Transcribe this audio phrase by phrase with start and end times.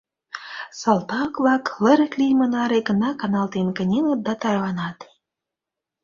[0.79, 4.97] Салтак-влак лырык лийме наре гына каналтен кынелыт да тарванат.